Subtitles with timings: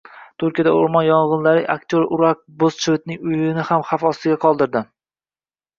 [0.43, 4.85] Turkiyadagi o‘rmon yong‘inlari aktyor Burak O‘zchivitning uyini ham xavf ostida qoldirdi